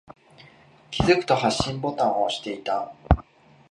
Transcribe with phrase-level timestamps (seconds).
[0.89, 2.91] 気づくと、発信ボタンを押していた。